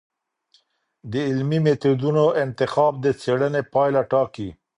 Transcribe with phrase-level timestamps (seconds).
[1.11, 4.49] د علمي میتودونو انتخاب د څېړنې پایله ټاکي.